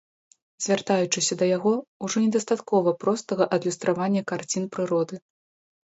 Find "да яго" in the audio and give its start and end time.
1.41-1.73